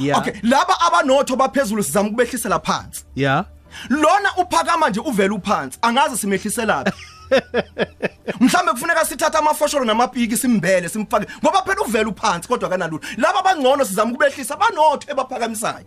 [0.00, 0.18] Yeah.
[0.18, 3.04] Okay laba abanotho baphezulu sizama ukubehlisela phansi.
[3.14, 3.44] Yeah.
[3.88, 6.92] Lona uphakama nje uvela uphansi angazi simehliselaphi
[8.40, 13.84] mhlambe kufuneka sithatha amafosholo namapiki simbele simfake ngoba phela uvela uphansi kodwa kanalutho laba abangcono
[13.84, 15.84] sizama ukubehlisa banotho ebaphakamisayo.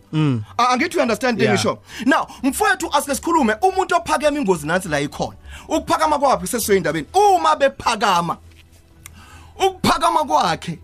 [0.58, 1.54] A- angithi you understand Yeah.
[1.54, 5.38] ngisho now mfowethu asike sikhulume umuntu ophakema ingozi nansi la ikhona.
[5.67, 8.38] Ukuphakama kwaphi sesiyendabeni uma bephakama
[9.67, 10.80] ukuphakama kwakhe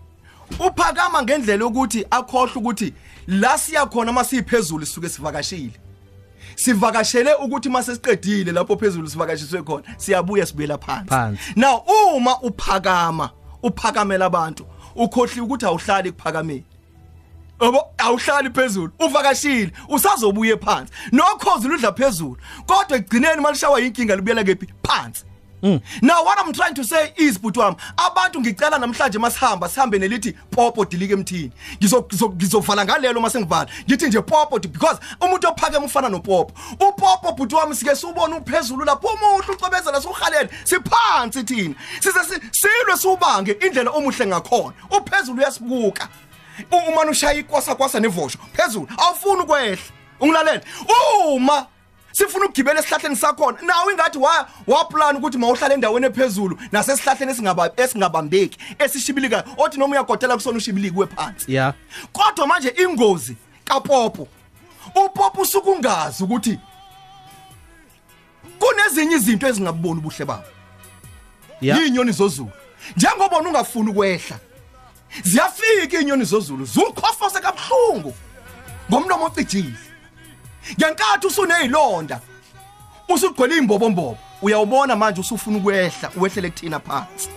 [0.66, 2.94] uphakama ngendlela ukuthi akhohle ukuthi
[3.26, 5.83] la siya khona masiphezulu sisuke sivakashile.
[6.56, 11.08] Sivakashele ukuthi mase siqedile lapho phezulu sivakashiswe khona siyabuya sibuyela phansi.
[11.08, 11.38] Phansi.
[11.56, 11.84] now
[12.16, 13.30] uma uphakama
[13.62, 16.64] uphakamela abantu ukhohli ukuthi awuhlali kuphakameni
[17.60, 20.92] Yabo awuhlali phezulu uvakashile usazobuye phansi.
[21.12, 22.36] Nokhozi ludla phezulu
[22.66, 24.68] kodwa egcineni malishawa inkinga libuyela kephi?
[24.82, 25.24] Phansi.
[26.02, 30.32] Now what I'm trying to say is but wami abantu ngicela namhlanje masihamba sihambe nelithi
[30.50, 31.50] popo dilike emthini.
[31.80, 33.66] Ngizo ngizo- ngizovala ngalelo masengivala.
[33.88, 36.52] Ngithi nje popo because umuntu ophakeme ufana nopopo.
[36.80, 41.74] Upopo but wami sike subona uphezulu lapho umuntu ucobezela suhalele siphansi thina.
[42.00, 44.74] Size si- silwe subange indlela omuhle ngakhona.
[44.90, 46.08] Uphezulu uyasibuka.
[46.70, 48.38] Uma ushaya ikwasa kwasa nevosho.
[48.52, 49.78] Phezulu awufuni ukwehla.
[50.20, 50.60] Ungilalela
[51.26, 51.66] uma
[52.14, 58.58] sifuna ukugibela esihlahleni sakhona nawe ingathi wa waplan ukuthi mawuhlala endaweni ephezulu nasesihlahleni esingaba esingabambeki
[58.78, 61.74] esishibilika othi noma uyagodela kusona ushibiliki wephansi yeah
[62.12, 64.28] kodwa manje ingozi kapopo
[65.04, 66.58] upopo usukungazi ukuthi
[68.58, 70.48] kunezinye izinto ezingaboni ubuhle babo
[71.60, 72.50] yeah yinyoni zozulu.
[72.96, 74.38] Njengoba ungafuni ukwehla
[75.22, 78.14] ziyafika inyoni zozulu zumkhofose kabuhlungu.
[78.90, 79.83] Ngomlomo ocijile.
[80.72, 82.20] Ngenkathi usunezilonda
[83.08, 87.28] usugcwele imbobombobo uyawubona manje usufuna ukwehla uwehlele kuthina phansi.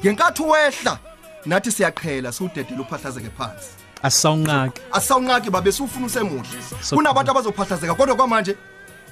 [0.00, 0.98] Ngenkathi uwehla
[1.46, 3.68] nathi siyaqhela siwudedela uphahlazeke phansi.
[4.02, 4.80] Asawunqaki.
[4.92, 6.62] Asawunqaki babe sufuna usemuhle.
[6.82, 8.56] So- kunabantu abazophahlazeka kodwa kwamanje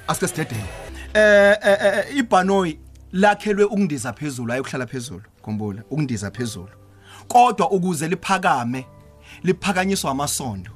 [0.09, 0.65] asike sidedele.
[1.15, 2.79] Eh eh, eh, ibhanoyi
[3.13, 5.23] lakhelwe ukundiza phezulu ayi ukuhlala phezulu.
[5.43, 6.69] Khumbula ukundiza phezulu.
[7.29, 8.87] Kodwa ukuze liphakame
[9.43, 10.71] liphakanyiswa amasondo.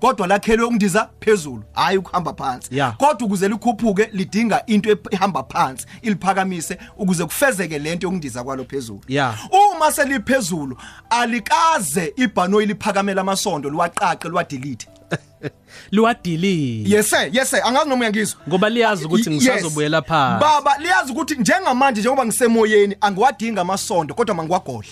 [0.00, 1.62] Kodwa lakhelwe ukundiza phezulu.
[1.72, 2.68] Hayi ukuhamba phansi.
[2.76, 2.96] Yeah.
[2.96, 9.00] kodwa ukuze likhuphuke lidinga into ep- ehamba phansi iliphakamise ukuze kufezeke lento yokundiza kwalo phezulu.
[9.08, 9.38] Yeah.
[9.74, 10.76] uma seliphezulu
[11.10, 14.88] alikaze ibhanoyi liphakamela amasondo liwaqaqe liwadelete.
[15.90, 17.28] Liwadili yes sir.
[17.32, 17.60] Yes sir.
[17.64, 18.40] Angazi noma uyangizwa.
[18.48, 20.40] Ngoba liyazi ukuthi Y- ngisazobuyela phansi.
[20.44, 24.90] Baba liyazi ukuthi njengamanje njengoba ngisemoyeni angiwadinga amasondo kodwa mangiwagodle.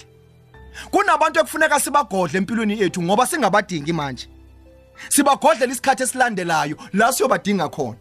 [0.91, 4.29] Kunabantu ekufuneka sibagodle empilweni yethu ngoba singabadingi manje.
[5.09, 7.97] Sibagodlela isikhathi esilandelayo la siyobadinga khona.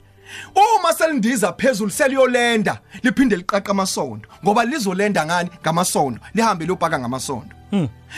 [0.56, 5.50] Uma selindiza phezulu seliyolenda liphinde liqaqa amasondo ngoba lizolenda ngani?
[5.62, 6.20] Ngamasondo.
[6.34, 7.56] Lihambe liyobhaka ngamasondo.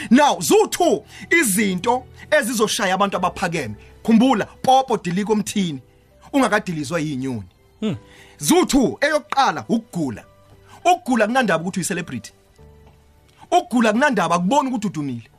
[0.09, 3.75] Now zu2 izinto ezizoshaya abantu abaphakeme.
[4.03, 5.81] Khumbula popo diliko mthini
[6.33, 7.43] ungakadilizwa yinyoni.
[8.41, 10.23] Zu2 eyokuqala ukugula.
[10.85, 12.31] Ukugula kunandaba ukuthi uyicelebrity.
[13.51, 15.29] Ukugula kunandaba akuboni ukuthi udumile.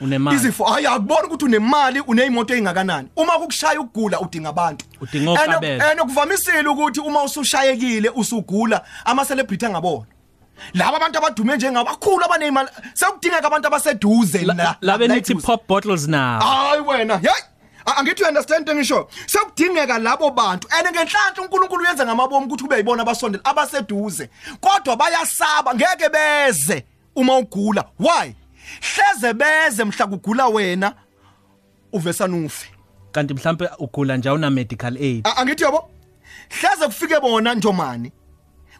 [0.00, 0.36] Unemali.
[0.36, 4.84] Izifo hayi akubona ukuthi unemali uneyimoto engakanani uma kukushaya ukugula udinga abantu.
[5.00, 5.90] Udinga oqabela.
[5.90, 10.06] and kuvamisile ukuthi uma usushayekile usugula ama celebrity angabona.
[10.74, 15.46] Laba abantu abadume njengabakhulu abanezimali sekudingeka abantu abaseduze La- la- labe la nithi eduze.
[15.46, 17.30] pop bottles now hayi wena hey!
[17.86, 20.68] A- angithi you understand ngisho sekudingeka labo bantu.
[20.70, 24.30] And ngenhlanhla uNkulunkulu uyenza ngamabomu ukuthi kube yibona abasondela abaseduze.
[24.60, 26.84] Kodwa bayasaba ngeke beze
[27.16, 27.84] uma ugula.
[27.98, 28.34] Why?
[28.80, 30.94] Hleze beze mhla kugula wena
[31.92, 32.68] uvesana ufe.
[33.12, 35.26] Kanti mhlambe ugula nje una medical aid?
[35.28, 35.90] A- angithi yabo
[36.60, 38.12] hleze kufike bona njomani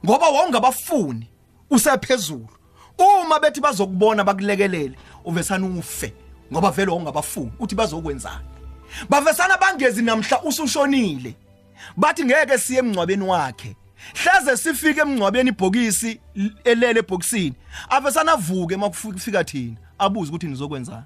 [0.04, 1.30] ngoba wawungabafuni
[1.70, 2.48] usephezulu.
[2.98, 6.14] Uma bethi bazokubona bakulekelele uvesana ufe
[6.52, 8.44] ngoba vele wawungabafuni uthi bazokwenzani?
[9.08, 11.34] Bavesana bangezi namhla usushonile
[11.96, 13.76] bathi ngeke siye emngcwabeni wakhe.
[14.14, 17.54] Hleze sifike emngcwabeni ibhokisi l- elele ebhokisini.
[17.90, 19.76] Avesana avuke makufika thina.
[19.98, 21.02] Abuze ukuthi nizokwenzani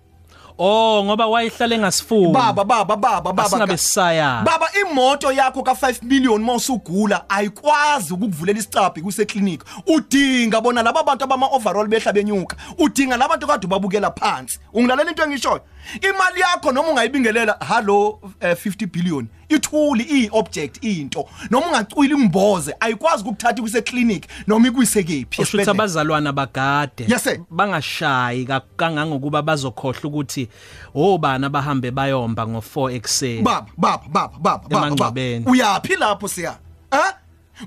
[0.61, 2.32] oh ngoba wayihlala engasifuni.
[2.32, 4.42] Baba baba baba baba Asingabe ka- sisaya.
[4.44, 11.46] baba imoto yakho ka5 million mawusugula ayikwazi ukukuvulela isicaphi kuseklinika udinga bona laba bantu abama
[11.46, 14.58] overall behla benyuka udinga labantu kade babukela phansi.
[14.72, 15.61] Ungilalela into engishoyo?
[16.02, 19.28] Imali yakho noma ungayibingelela hallo eh, 50 billion.
[19.48, 21.24] Ithuli iobject into.
[21.50, 27.38] Noma ungacwila imboze ayikwazi ukuthatha kuseklinik noma ikuysekephi usho ukuthi abazalwana bagade Yes, sir.
[27.50, 30.48] bangashayi ka- kangangokuba bazokhohle ukuthi
[30.94, 35.44] obani abahambe bayomba ngo4 ekseni baba baba baba baba baba Emangcwabeni.
[35.46, 36.58] uyapi lapho siya?
[36.90, 37.14] Ha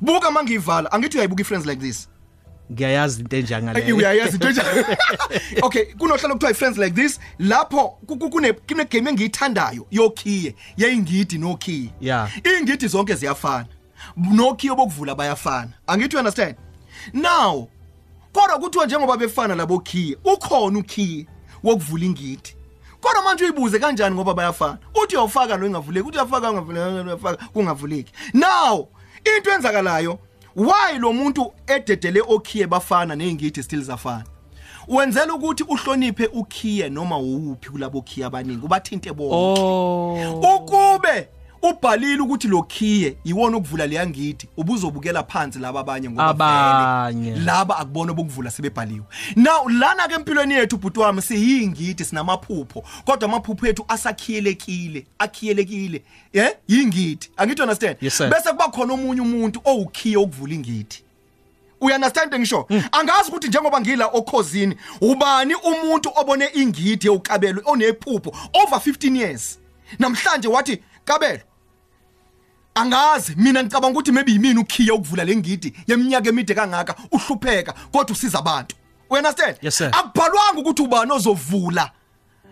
[0.01, 2.07] buka mangiyivala angithi uyayibuka ifriends like this.
[2.71, 4.85] Ngiyayazi into Ey, enjangaleyo uyayazi into enjalo
[5.61, 11.37] okay kunohlelo kuthiwa friends like this lapho ku- ku- kune kune game engiyithandayo yokhiye yayingidi
[11.37, 11.89] nokhiye.
[12.01, 12.29] Yeah.
[12.59, 13.65] ingidi zonke ziyafana.
[14.17, 15.69] Nokhiye bokuvula bayafana.
[15.87, 16.55] Angithi you understand
[17.13, 17.67] now
[18.33, 21.25] kodwa kuthiwa njengoba befana labo khiye ukhona ukhiye
[21.63, 22.55] wokuvula ingidi.
[23.01, 24.77] Kodwa manje uyibuze kanjani ngoba bayafana?
[25.03, 28.87] Uthi uyawufaka lo ingavuleki uthi uyafaka ungavuleki uyafaka kungavuleki now
[29.37, 30.19] into enzakalayo
[30.55, 34.25] why lo muntu ededele okhiye bafana neingidi still zafana?
[34.87, 39.35] Wenzela ukuthi uhloniphe ukhiye noma uwuphi kulabo khiye abaningi ubathinte bonke.
[39.35, 40.39] Oh.
[40.55, 41.27] Ukube
[41.61, 47.31] ubhalile ukuthi lo khiye yiwona ukuvula leya ngidi ubuzobukela phansi laba abanye ngoba Abanye.
[47.31, 49.05] vele laba akubona bokuvula sebebhaliwe.
[49.35, 56.03] Now lana ke empilweni yethu bhuti wami siyingidi sinamaphupho kodwa amaphupho ethu asakhiyelekile akhiyelekile.
[56.33, 57.29] Eh yingidi.
[57.37, 57.97] Angithi understand?
[58.01, 58.29] Yes, sir.
[58.29, 61.03] bese kuba khona omunye umuntu owukhiye ukuvula ingidi.
[61.81, 62.67] Uyanderstand ngisho?
[62.91, 69.59] Angazi ukuthi njengoba ngila okhosini ubani umuntu obone ingidi yokabelo onephupho over 15 years?
[69.99, 71.39] Namhlanje wathi kabelo
[72.75, 78.39] angazi mina ngicabanga ukuthi maybe yimini ukhiya ukuvula lengidi yeminyaka emide kangaka uhlupheka kodwa usiza
[78.39, 78.75] abantu
[79.09, 79.91] uyanderstand Yes, sir.
[79.93, 81.91] akubhalwanga ukuthi ubani ozovula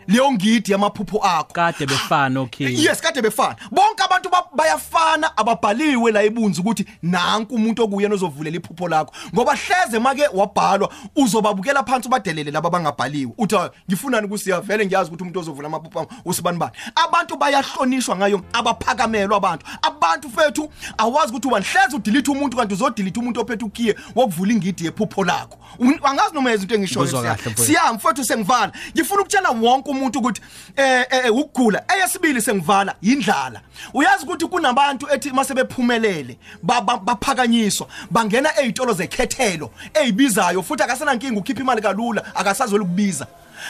[0.10, 1.54] leyo ngidi yamaphupho akho.
[1.54, 2.68] Kade befana okay.
[2.76, 3.56] Yes kade befana.
[3.72, 9.14] Bonke abantu ba- bayafana ababhaliwe la ebunzi ukuthi nanku umuntu okuyena ozovulela iphupho lakho.
[9.34, 14.62] Ngoba hleze make wabhalwa uzobabukela phansi ubadelele laba bangabhaliwe uthi "Ah, ngifunani kusiya?
[14.62, 16.72] Vele ngiyazi ukuthi umuntu ozovula amaphupho ami usibani bani?
[16.96, 19.66] Abantu bayahlonishwa ngayo abaphakamelwa abantu.
[19.82, 21.66] Abantu fethu awazi ukuthi ubani.
[21.66, 25.58] Hleze udelete umuntu kanti uzodelete umuntu ophethe ukhiye wokuvula ingidi yephupho lakho.
[25.80, 27.36] Un- angazi noma yezinto engishoyo Ngizwa Siya.
[27.36, 27.64] kahle, mfowethu.
[27.74, 30.42] siya mfowethu sengivala ngifuna ukutshela wonke umuntu ukuthi
[30.76, 31.84] eh eh ukugula.
[31.88, 33.62] Eyesibili sengivala yindlala.
[33.94, 41.14] Uyazi ukuthi kunabantu ethi mase bephumelele ba- ba- baphakanyiswa bangena ezitolo zekhethelo ezibizayo futhi akasena
[41.14, 43.28] inkinga ukhipha imali kalula akasazwela ukubiza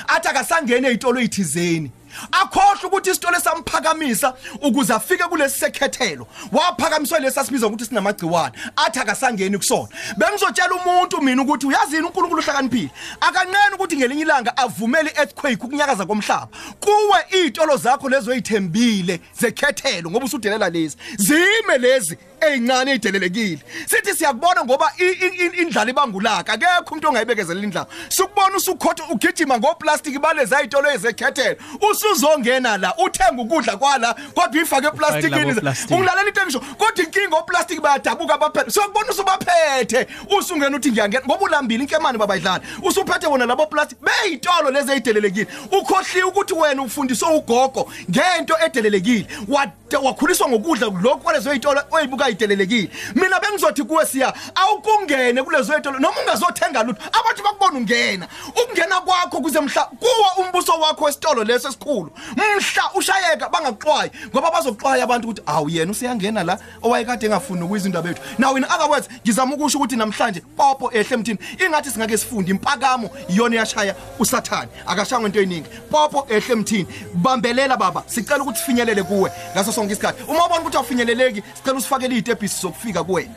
[0.07, 1.91] athi akasangene ezitolo ezithizeni
[2.31, 6.27] akhohle ukuthi isitolo esamphakamisa ukuze afike kulesi sekhethelo.
[6.51, 8.53] Waphakamiswa lesi asibiza ukuthi sinamagciwane.
[8.75, 9.89] Athi akasangeni kusona.
[10.17, 12.89] Bengizotshela umuntu mina ukuthi uyazini uNkulunkulu uhlakaniphile?
[13.21, 16.47] Akanqeni ukuthi ngelinye ilanga avumele earthquake ukunyakaza komhlaba.
[16.79, 20.97] Kuwe izitolo zakho lezo ezithembile zekhethelo ngoba usudelela lezi.
[21.17, 22.17] Zime lezi.
[22.41, 26.53] Ezincane ezidelelekile sithi siyakubona ngoba i- i- i- indlala ibangulaka.
[26.53, 27.87] Akekho umuntu ongayibekezela indlala.
[28.09, 31.55] Sukubona usukhotha ugijima ngoplastic balezi ayitolo ezekhethelo
[31.91, 35.91] usuzongena la uthenga ukudla kwala kodwa uyifake eplastikini labo plastic.
[35.91, 40.07] ungilalela into engisho kodwa inkinga oplastic bayadabuka abaphela sokubona usubaphethe.
[40.37, 46.23] Usungena uthi ngiyangena ngoba ulambile inkemani babayidlala usuphethe wona labo plastic beyitolo lezi ezidelelekile ukhohliwe
[46.23, 49.27] ukuthi wena ufundiswe ugogo ngento edelelekile.
[49.47, 49.71] Wad-
[50.03, 56.21] wakhuliswa ngokudla lokho kwalezo izitolo oyibuka idelelekile mina bengizothi kuwe siya awukungene kulezo izitolo noma
[56.21, 62.11] ungazothenga lutho abantu bakubona ungena ukungena kwakho kuze mhla kuwa umbuso wakho wesitolo leso esikhulu.
[62.35, 68.21] Mhla ushayeka bangaxwayi ngoba bazoxwaya abantu ukuthi awu yena usiyangena la owayekade engafuni ukuyizindaba bethu
[68.37, 71.39] now in other words ngizama ukusho ukuthi namhlanje popo ehle emthini.
[71.65, 74.69] Ingathi singake sifunde impakamo iyona yashaya usathane.
[74.87, 76.87] Akashangwe into eyiningi popo ehle emthini.
[77.13, 78.03] Bambelela baba.
[78.05, 80.23] Sicela ukuthi sifinyelele kuwe ngaso sonke isikhathi.
[80.23, 83.33] Uma ubona ukuthi awufinyeleleki sicela usifakele izitebhisi zokufika kuwena.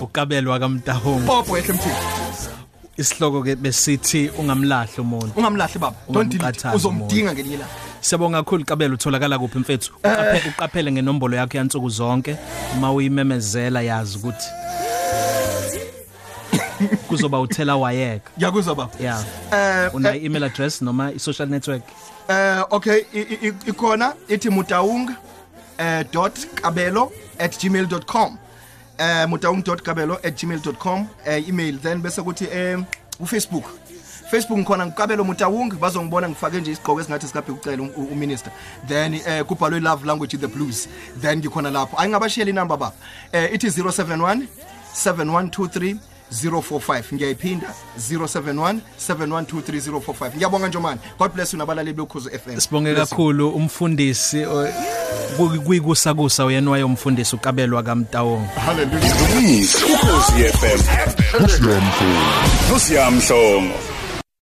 [0.00, 1.94] Ukabelwa kaMtahong popo ehle emthini.
[2.96, 5.32] Isihloko ke besithi ungamlahli umuntu.
[5.36, 5.96] Ungamlahli baba.
[6.10, 6.68] Don't delete.
[6.74, 9.92] Uzomdinga ngelinye ilanga Siyabonga kakhulu kabela utholakala kuphi mfethu?
[9.98, 12.36] Uqaphele uqaphele ngenombolo yakho yansuku zonke.
[12.76, 14.48] Uma uyimemezela yazi ukuthi
[17.08, 18.30] kuzoba uthela wayeka.
[18.38, 18.90] Ngiyakuzwa baba.
[19.00, 21.82] Yeah eh una email address noma i social network?
[22.28, 23.04] Eh okay
[23.66, 25.10] ikhona ithi mutaung
[25.78, 28.38] eh dot kabelo at gmail.com
[28.98, 32.78] eh mutaung dot kabelo at gmail.com eh email then bese kuthi eh
[33.20, 33.64] uFacebook.
[34.30, 38.52] Facebook ngikhona ngikabelo mutaung bazongibona ngifake nje isigqoko esingathi sikaphi ucela u- u minister
[38.88, 40.88] then eh kubhalwe love language the blues.
[41.20, 41.96] Then ngikhona lapho.
[41.98, 42.92] Ayingabashiyela inamba baba.
[43.32, 44.46] Eh ithi 071
[44.94, 45.96] 7123
[46.32, 47.66] 045 ngiyayiphinda
[48.10, 48.76] 071
[49.08, 53.16] 7123 045 ngiyabonga njomani god bless you nabalaleli bekhuzo FM Sibonge Bless you.
[53.16, 54.46] kakhulu umfundisi
[55.66, 59.16] kuyikusakusa uyena wayomfundisi ukabelwa kaMtawong Hallelujah.
[59.94, 60.80] Ukhosi FM.
[62.72, 63.74] Nosiyamhlongo.